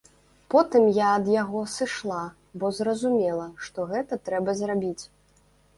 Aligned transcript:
Потым 0.53 0.87
я 0.97 1.09
ад 1.17 1.25
яго 1.41 1.61
сышла, 1.75 2.23
бо 2.63 2.73
зразумела, 2.81 3.47
што 3.69 3.79
гэта 3.95 4.13
трэба 4.29 4.61
зрабіць. 4.65 5.01